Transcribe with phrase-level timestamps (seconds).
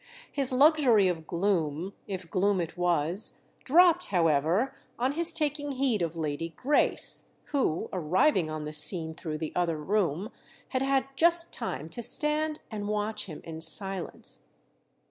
[0.31, 7.33] His luxury of gloom—if gloom it was—dropped, however, on his taking heed of Lady Grace,
[7.53, 10.31] who, arriving on the scene through the other room,
[10.69, 14.39] had had just time to stand and watch him in silence.